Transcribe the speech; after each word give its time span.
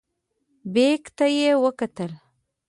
بیک 0.73 1.03
ته 1.17 1.25
یې 1.37 1.51
وکتلې. 1.63 2.17